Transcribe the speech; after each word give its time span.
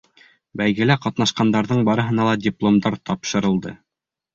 Бәйгелә 0.61 0.95
ҡатнашҡандарҙың 1.03 1.85
барыһына 1.93 2.29
ла 2.31 2.37
дипломдар 2.49 3.03
тапшырылды. 3.11 3.81